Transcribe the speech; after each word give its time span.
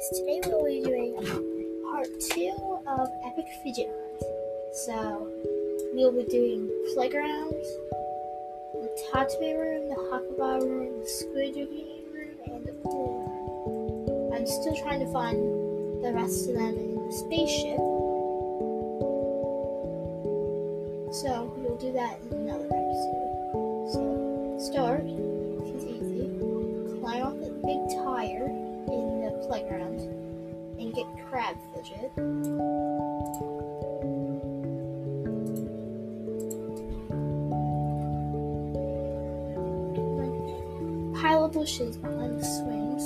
guys, 0.00 0.18
today 0.18 0.40
we 0.44 0.52
will 0.52 0.64
be 0.64 0.80
doing 0.82 1.14
part 1.90 2.08
two 2.32 2.78
of 2.86 3.08
Epic 3.26 3.46
Fidget 3.62 3.88
Hunt. 3.88 4.22
So, 4.72 5.28
we 5.94 6.04
will 6.04 6.12
be 6.12 6.24
doing 6.24 6.70
playground, 6.94 7.52
the 8.72 9.08
Tatami 9.12 9.54
room, 9.54 9.88
the 9.88 9.96
Hakuba 9.96 10.62
room, 10.62 11.00
the 11.00 11.06
Squidgy 11.06 11.66
room, 12.12 12.34
and 12.46 12.64
the 12.64 12.72
pool 12.84 13.26
room. 14.06 14.32
I'm 14.32 14.46
still 14.46 14.76
trying 14.76 15.00
to 15.00 15.12
find 15.12 15.36
the 16.04 16.12
rest 16.12 16.48
of 16.48 16.54
them 16.54 16.78
in 16.78 16.94
the 16.94 17.12
spaceship. 17.12 17.78
So, 21.12 21.52
we'll 21.56 21.76
do 21.76 21.92
that 21.92 22.20
in 22.30 22.38
another 22.38 22.64
episode. 22.64 23.90
So, 23.92 24.56
start, 24.60 25.02
it's 25.04 25.84
easy. 25.84 26.30
Climb 27.00 27.22
off 27.22 27.38
the 27.40 27.50
big 27.50 28.04
tire 28.04 28.59
playground 29.50 29.98
and 30.78 30.94
get 30.94 31.06
crab 31.28 31.56
fidget. 31.74 32.12
Pile 41.20 41.46
of 41.46 41.52
bushes 41.52 41.96
behind 41.96 42.38
the 42.38 42.44
swings. 42.44 43.02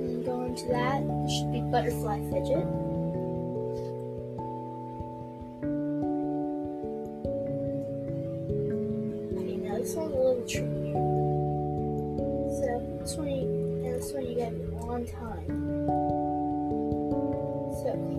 And 0.00 0.24
go 0.24 0.42
into 0.42 0.66
that. 0.66 1.00
Should 1.30 1.52
be 1.52 1.60
butterfly 1.60 2.28
fidget. 2.28 2.66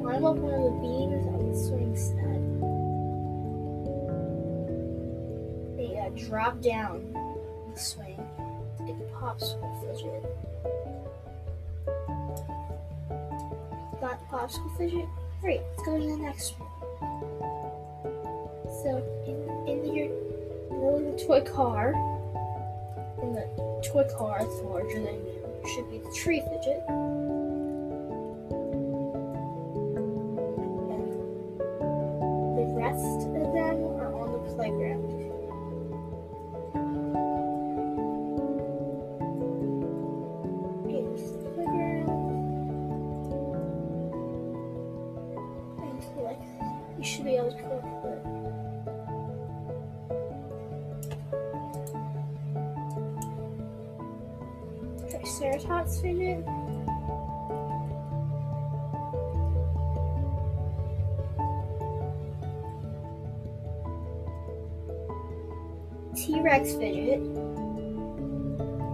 Climb 0.03 0.25
up 0.25 0.35
one 0.35 0.53
of 0.53 0.63
the 0.63 0.71
beams 0.83 1.25
on 1.27 1.49
the 1.49 1.55
swing 1.57 1.95
set. 1.95 2.43
You 5.79 5.95
gotta 5.95 6.27
drop 6.27 6.59
down 6.59 7.13
the 7.73 7.79
swing 7.79 8.19
get 8.85 8.99
the 8.99 9.05
popsicle 9.15 9.79
fidget. 9.79 10.23
Got 14.01 14.19
the 14.19 14.25
popsicle 14.29 14.77
fidget? 14.77 15.05
Great, 15.39 15.61
let's 15.69 15.83
go 15.83 15.97
to 15.97 16.05
the 16.05 16.17
next 16.17 16.55
one. 16.59 16.69
So 18.83 18.89
in, 19.25 19.37
in 19.69 19.95
your 19.95 20.09
little 20.69 21.17
toy 21.17 21.41
car, 21.49 21.93
in 23.21 23.33
the 23.33 23.47
toy 23.85 24.05
car 24.17 24.39
that's 24.39 24.61
larger 24.63 24.99
than 24.99 25.15
you 25.15 25.73
should 25.73 25.89
be 25.89 25.99
the 25.99 26.11
tree 26.13 26.41
fidget. 26.41 26.83
You 46.97 47.03
should 47.03 47.25
be 47.25 47.35
able 47.35 47.51
to 47.51 47.57
collect 47.57 47.83
the 55.01 55.17
Triceratops 55.17 55.99
fidget. 55.99 56.45
T 66.15 66.39
Rex 66.41 66.73
fidget. 66.75 67.19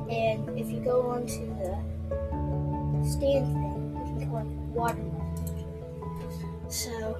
And 0.10 0.60
if 0.60 0.72
you 0.72 0.80
go 0.80 1.02
onto 1.12 1.46
the 1.60 1.78
stand 3.08 3.46
thing, 3.54 3.94
you 3.94 4.18
can 4.18 4.30
collect 4.30 4.50
watermelon. 4.74 5.19
So, 6.70 7.18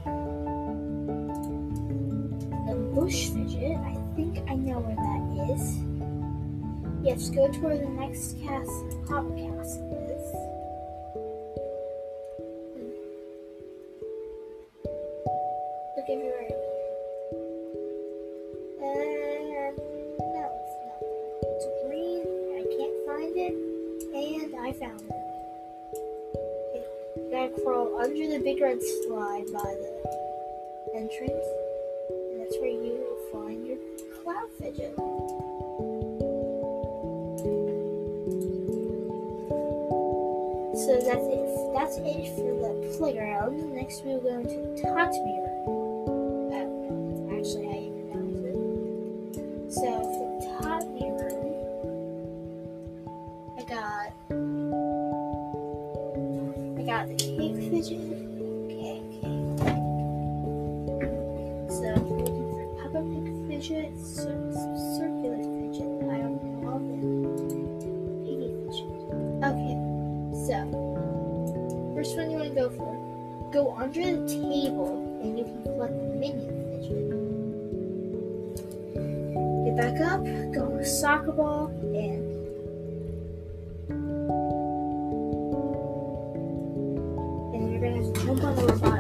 the 2.68 2.76
bush 2.94 3.30
fidget, 3.30 3.78
I 3.78 3.98
think 4.16 4.38
I 4.48 4.54
know 4.54 4.78
where 4.78 4.96
that 4.96 5.24
is. 5.50 5.80
Yes, 7.04 7.30
go 7.32 7.48
to 7.52 7.60
where 7.60 7.78
the 7.80 7.90
next 7.90 8.40
cast 8.44 8.70
hop 9.10 9.26
cast 9.36 9.82
is. 9.90 10.26
Hmm. 12.78 12.94
Look 15.98 16.10
if 16.10 16.20
you're. 16.22 16.46
And 18.86 19.78
no. 20.36 20.46
I 22.54 22.62
can't 22.70 22.98
find 23.08 23.34
it, 23.36 23.56
and 24.14 24.54
I 24.62 24.74
found 24.74 25.02
it. 25.02 25.39
Crawl 27.64 28.00
under 28.00 28.28
the 28.30 28.40
big 28.44 28.62
red 28.62 28.80
slide 28.82 29.46
by 29.52 29.60
the 29.62 29.92
entrance, 30.96 31.46
and 32.10 32.42
that's 32.42 32.58
where 32.60 32.70
you 32.70 33.04
will 33.04 33.22
find 33.32 33.68
your 33.68 33.78
cloud 34.24 34.50
fidget. 34.60 34.94
So 40.76 40.96
that's 41.06 41.28
it. 41.28 41.50
That's 41.76 41.98
it 41.98 42.36
for 42.36 42.52
the 42.62 42.98
playground. 42.98 43.74
Next 43.74 44.04
we'll 44.06 44.22
go 44.22 44.40
into 44.40 44.82
Tatami 44.82 45.49
fidget, 63.60 63.92
cir- 64.00 64.54
circular 64.96 65.36
fidget. 65.36 65.92
I 66.10 66.18
don't 66.18 66.40
know 66.44 66.70
all 66.70 66.80
them. 66.80 67.04
Piggy 68.24 68.50
fidget. 68.64 68.90
Okay. 69.44 69.76
So, 70.48 70.56
first 71.94 72.16
one 72.16 72.32
you 72.32 72.38
want 72.38 72.50
to 72.50 72.56
go 72.56 72.70
for. 72.70 72.96
Go 73.52 73.76
under 73.76 74.00
the 74.00 74.28
table 74.30 75.20
and 75.22 75.38
you 75.38 75.44
can 75.44 75.64
collect 75.64 75.94
the 75.94 76.08
minion 76.16 76.56
fidget. 76.72 77.10
Get 79.66 79.76
back 79.76 80.00
up, 80.10 80.24
go 80.54 80.62
on 80.72 80.80
a 80.80 80.86
soccer 80.86 81.34
ball, 81.34 81.68
and 81.94 82.24
you're 87.72 87.82
gonna 87.82 88.14
jump 88.24 88.44
on 88.44 88.56
the 88.56 88.64
robotic 88.68 88.99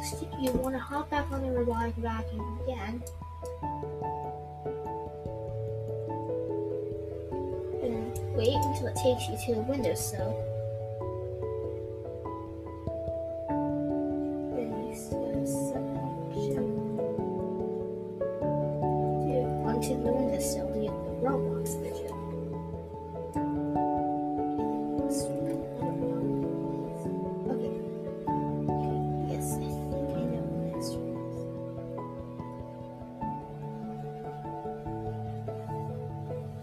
next, 0.00 0.24
you 0.40 0.50
want 0.52 0.74
to 0.74 0.78
hop 0.78 1.10
back 1.10 1.30
on 1.30 1.42
the 1.42 1.50
robotic 1.50 1.94
vacuum 1.96 2.60
again. 2.62 3.02
And 7.82 8.36
wait 8.36 8.54
until 8.54 8.86
it 8.86 8.96
takes 8.96 9.28
you 9.28 9.36
to 9.46 9.60
the 9.60 9.66
windowsill. 9.68 10.59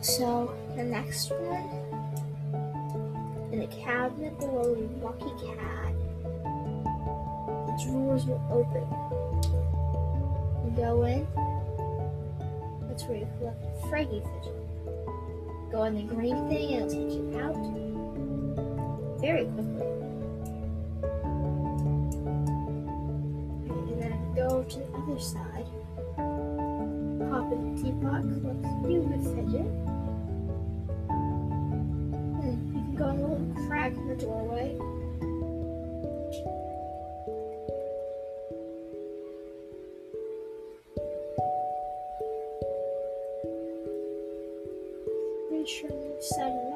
So, 0.02 0.56
the 0.76 0.84
next 0.84 1.32
one, 1.32 1.70
in 3.52 3.60
the 3.60 3.68
cabinet 3.68 4.38
below 4.40 4.76
the 4.76 4.88
Lucky 5.04 5.32
Cat, 5.46 5.94
the 7.66 7.84
drawers 7.84 8.26
will 8.26 8.42
open. 8.52 8.86
You 10.66 10.72
go 10.76 11.04
in, 11.04 11.28
that's 12.88 13.04
where 13.06 13.18
you 13.18 13.28
collect 13.38 13.62
the 13.62 13.68
Fraggy 13.88 14.22
fidget. 14.22 14.58
Go 15.72 15.82
on 15.82 15.96
the 15.96 16.04
green 16.04 16.48
thing 16.48 16.74
and 16.76 16.92
it'll 16.92 17.10
take 17.10 17.14
you 17.14 17.40
out 17.40 17.56
very 19.20 19.46
quickly. 19.46 19.88
And 23.68 24.02
then 24.02 24.34
go 24.36 24.64
to 24.64 24.80
the 24.80 24.86
teapot, 27.75 28.21
collect 28.21 28.63
you 28.89 29.01
with 29.01 29.24
fidget. 29.36 29.69
Hmm, 32.38 32.56
you 32.68 32.81
can 32.83 32.95
go 32.95 33.09
in 33.09 33.19
a 33.19 33.21
little 33.27 33.68
crack 33.68 33.94
in 33.95 34.07
the 34.07 34.15
doorway. 34.15 34.77
Pretty 45.50 45.65
sure 45.69 45.89
which 45.89 46.24
side 46.24 46.51
of 46.51 46.67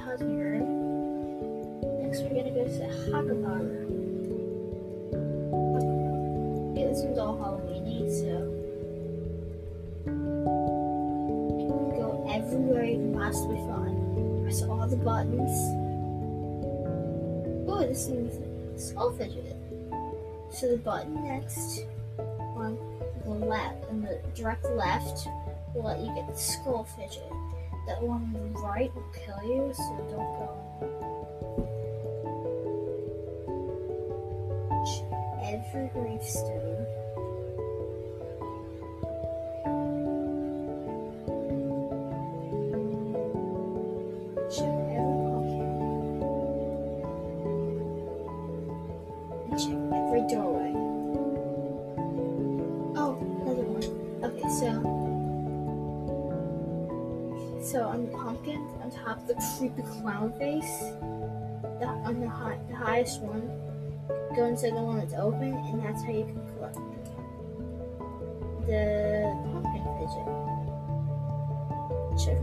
Room. 0.00 0.66
Next, 2.02 2.22
we're 2.22 2.30
gonna 2.30 2.50
go 2.50 2.64
to 2.64 2.70
the 2.70 2.86
Hagabar. 3.10 3.62
Okay, 6.72 6.84
this 6.88 7.02
one's 7.02 7.18
all 7.18 7.36
Halloweeny, 7.36 8.10
so 8.10 8.32
go 11.96 12.06
everywhere 12.30 12.84
you 12.84 12.96
can 12.96 13.12
possibly 13.14 13.58
find. 13.58 14.42
Press 14.42 14.62
all 14.62 14.86
the 14.86 14.96
buttons. 14.96 15.52
Oh, 17.68 17.80
this 17.86 18.08
one's 18.08 18.34
skull 18.82 19.12
fidget. 19.12 19.56
So 20.50 20.68
the 20.70 20.78
button 20.78 21.22
next 21.22 21.84
on 22.18 22.78
the 23.26 23.46
left, 23.46 23.84
on 23.90 24.00
the 24.02 24.20
direct 24.34 24.64
left, 24.64 25.28
will 25.74 25.84
let 25.84 26.00
you 26.00 26.14
get 26.14 26.26
the 26.28 26.34
skull 26.34 26.84
fidget. 26.84 27.30
That 27.86 28.00
one 28.00 28.52
right 28.54 28.94
will 28.94 29.02
kill 29.12 29.42
you, 29.42 29.72
so 29.74 29.96
don't 30.08 30.32
go. 30.38 30.48
Every 35.42 35.88
gravestone. 35.88 36.91
So 57.62 57.84
on 57.84 58.06
the 58.06 58.12
pumpkin, 58.12 58.66
on 58.82 58.90
top 58.90 59.18
of 59.18 59.28
the 59.28 59.34
creepy 59.58 59.82
clown 59.82 60.32
face, 60.38 60.80
the, 61.80 61.86
on 62.04 62.20
the 62.20 62.28
high, 62.28 62.58
the 62.68 62.74
highest 62.74 63.22
one, 63.22 63.48
go 64.34 64.46
inside 64.46 64.72
the 64.72 64.82
one 64.82 64.98
that's 64.98 65.14
open, 65.14 65.54
and 65.54 65.84
that's 65.84 66.02
how 66.02 66.10
you 66.10 66.24
can 66.24 66.40
collect 66.54 66.74
the 68.66 69.32
pumpkin. 69.52 69.82
Check 72.18 72.36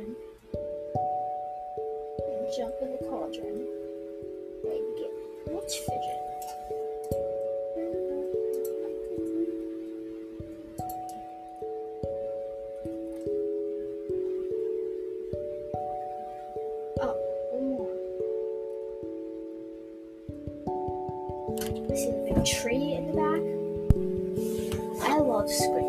cauldron. 0.00 0.16
And 2.28 2.52
jump 2.56 2.74
in 2.82 2.88
the 2.92 2.98
cauldron. 3.08 3.58
You 4.64 4.94
get 4.98 5.12
witch 5.54 5.76
fidget. 5.86 6.20
Oh, 17.02 17.16
one 17.52 17.66
more. 17.70 17.94
See 21.96 22.10
the 22.10 22.20
big 22.34 22.44
tree 22.46 22.88
in 22.94 23.02
the 23.08 23.14
back? 23.14 23.42
I 25.02 25.14
love 25.18 25.50
Squid 25.50 25.79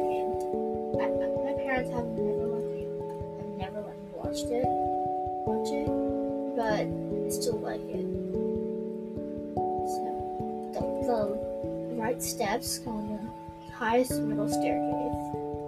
steps 12.32 12.80
go 12.80 12.92
on 12.92 13.08
the 13.10 13.74
highest 13.74 14.14
middle 14.22 14.48
staircase. 14.48 15.26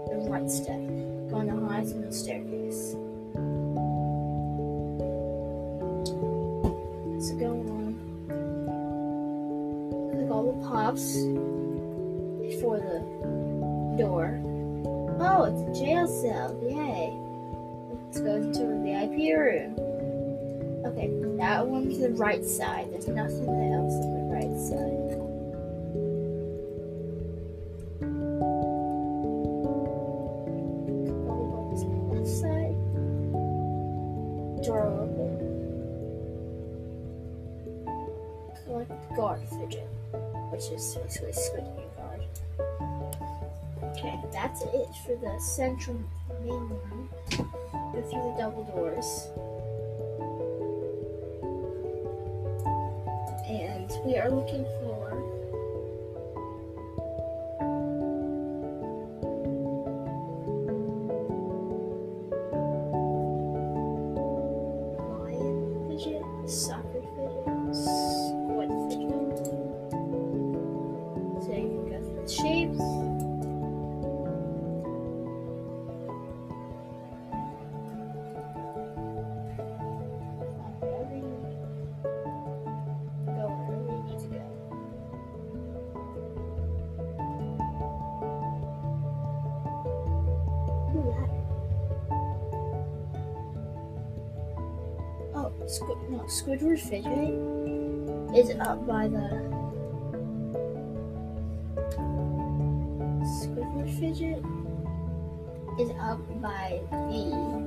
The 0.07 0.15
right 0.29 0.49
step 0.49 0.79
going 1.29 1.47
the 1.47 1.67
highest 1.67 1.95
middle 1.95 2.13
staircase. 2.13 2.91
So 7.27 7.35
go 7.35 7.51
on. 7.51 7.99
Click 10.13 10.31
all 10.31 10.43
the 10.53 10.67
pops 10.69 11.15
before 12.47 12.79
the 12.79 12.99
door. 14.01 14.39
Oh, 15.19 15.43
it's 15.43 15.61
a 15.61 15.83
jail 15.83 16.07
cell. 16.07 16.57
Yay. 16.63 17.11
Let's 18.05 18.21
go 18.21 18.35
into 18.35 18.61
a 18.71 18.75
VIP 18.83 19.35
room. 19.37 19.75
Okay, 20.85 21.09
that 21.37 21.67
one's 21.67 21.99
the 21.99 22.11
right 22.11 22.45
side. 22.45 22.87
There's 22.93 23.09
nothing 23.09 23.73
else 23.73 23.93
on 23.95 24.13
the 24.13 24.33
right 24.33 24.57
side. 24.57 25.02
Which 39.63 40.65
is 40.71 40.97
basically 41.21 41.61
Game 41.61 41.89
guard. 41.95 42.21
Okay, 43.95 44.19
that's 44.31 44.61
it 44.61 44.89
for 45.05 45.15
the 45.15 45.39
central 45.39 45.97
main 46.41 46.49
room. 46.51 47.09
Go 47.31 48.01
through 48.01 48.23
the 48.23 48.35
double 48.37 48.63
doors. 48.65 49.29
And 53.47 53.89
we 54.05 54.17
are 54.17 54.29
looking 54.29 54.65
for 54.65 54.92
Squ- 95.73 96.09
no, 96.11 96.19
Squidward 96.29 96.79
Fidget 96.79 97.33
is 98.37 98.55
up 98.59 98.85
by 98.85 99.07
the 99.07 99.25
Squidward 103.41 103.89
Fidget 103.99 104.37
is 105.79 105.89
up 105.99 106.19
by 106.43 106.79
the 106.91 107.63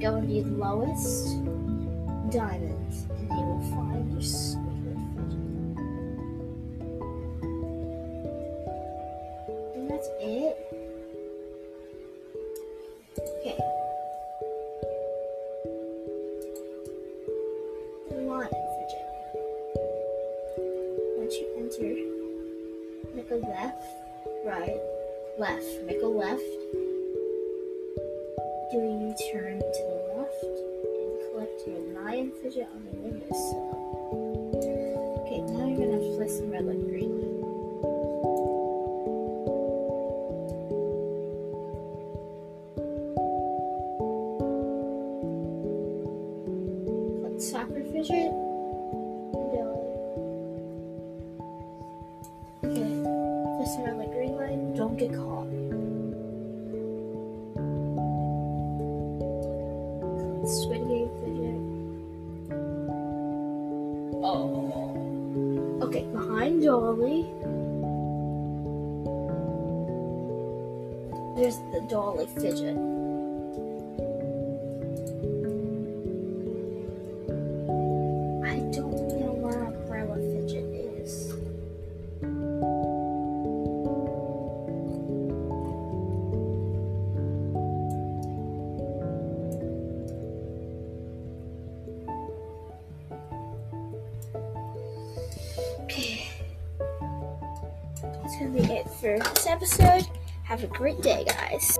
to 0.00 0.26
be 0.26 0.42
lowest 0.44 1.44
diamonds, 2.30 3.04
and 3.10 3.28
you 3.28 3.36
will 3.36 3.60
find 3.70 4.10
your 4.12 4.22
Squidward 4.22 5.00
Fidget. 5.14 5.44
And 9.76 9.90
that's 9.90 10.08
it. 10.22 10.56
Okay. 13.44 13.79
Make 21.80 23.30
a 23.30 23.36
left, 23.36 23.84
right, 24.44 24.78
left, 25.38 25.64
make 25.86 26.02
a 26.02 26.06
left. 26.06 26.42
Do 28.70 28.80
a 28.80 28.90
U-turn 29.08 29.58
to 29.58 29.82
the 29.88 29.96
left 30.14 30.44
and 30.44 31.10
collect 31.32 31.58
your 31.66 31.80
lion 32.02 32.32
fidget 32.42 32.68
on 32.74 32.84
the 32.84 32.92
windowsill. 32.98 33.72
Okay, 35.24 35.40
now 35.40 35.64
you're 35.66 35.80
gonna 35.88 36.16
place 36.16 36.36
some 36.36 36.50
red, 36.50 36.66
like 36.66 36.76
Game 60.40 61.10
fidget. 61.20 61.60
Oh. 64.24 64.96
Okay, 65.82 66.04
behind 66.04 66.62
Dolly. 66.62 67.28
There's 71.36 71.58
the 71.72 71.86
Dolly 71.90 72.26
fidget. 72.40 72.99
For 99.18 99.34
this 99.34 99.46
episode. 99.46 100.06
Have 100.44 100.62
a 100.64 100.66
great 100.66 101.00
day, 101.00 101.24
guys. 101.24 101.78